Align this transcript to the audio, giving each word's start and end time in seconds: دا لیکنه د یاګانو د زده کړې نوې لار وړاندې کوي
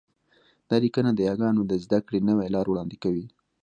دا 0.69 0.75
لیکنه 0.83 1.11
د 1.13 1.19
یاګانو 1.29 1.61
د 1.67 1.73
زده 1.83 1.99
کړې 2.07 2.19
نوې 2.29 2.47
لار 2.55 2.65
وړاندې 2.69 2.97
کوي 3.03 3.25